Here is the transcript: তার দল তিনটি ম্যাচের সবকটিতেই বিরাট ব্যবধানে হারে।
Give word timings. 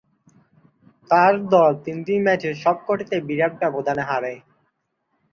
তার 1.09 1.33
দল 1.51 1.71
তিনটি 1.85 2.13
ম্যাচের 2.25 2.53
সবকটিতেই 2.63 3.25
বিরাট 3.27 3.53
ব্যবধানে 3.61 4.03
হারে। 4.09 4.33